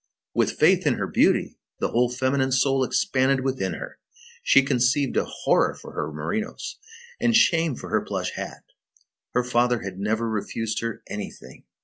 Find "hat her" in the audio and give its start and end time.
8.31-9.43